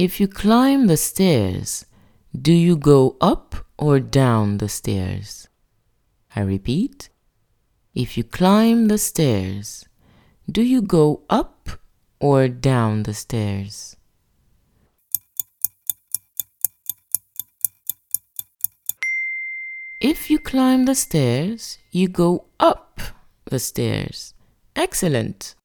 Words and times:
If 0.00 0.18
you 0.18 0.28
climb 0.28 0.86
the 0.86 0.96
stairs, 0.96 1.84
do 2.32 2.54
you 2.54 2.74
go 2.74 3.18
up 3.20 3.54
or 3.76 4.00
down 4.00 4.56
the 4.56 4.66
stairs? 4.70 5.46
I 6.34 6.40
repeat. 6.40 7.10
If 7.94 8.16
you 8.16 8.24
climb 8.24 8.88
the 8.88 8.96
stairs, 8.96 9.84
do 10.50 10.62
you 10.62 10.80
go 10.80 11.24
up 11.28 11.68
or 12.18 12.48
down 12.48 13.02
the 13.02 13.12
stairs? 13.12 13.94
If 20.00 20.30
you 20.30 20.38
climb 20.38 20.86
the 20.86 20.94
stairs, 20.94 21.76
you 21.90 22.08
go 22.08 22.46
up 22.58 23.02
the 23.44 23.58
stairs. 23.58 24.32
Excellent. 24.74 25.56